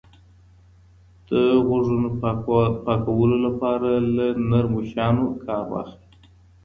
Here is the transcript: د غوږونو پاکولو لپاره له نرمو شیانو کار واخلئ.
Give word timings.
د 1.29 1.29
غوږونو 1.65 2.09
پاکولو 2.85 3.37
لپاره 3.47 3.89
له 4.15 4.25
نرمو 4.49 4.81
شیانو 4.89 5.25
کار 5.45 5.63
واخلئ. 5.71 6.07